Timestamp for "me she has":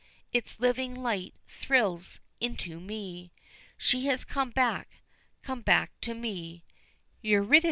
2.79-4.25